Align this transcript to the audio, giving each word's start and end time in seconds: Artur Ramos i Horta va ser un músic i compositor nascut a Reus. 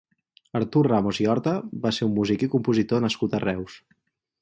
Artur 0.59 0.83
Ramos 0.91 1.19
i 1.25 1.27
Horta 1.35 1.53
va 1.85 1.93
ser 1.99 2.09
un 2.09 2.17
músic 2.19 2.49
i 2.49 2.53
compositor 2.57 3.07
nascut 3.09 3.37
a 3.41 3.47
Reus. 3.49 3.81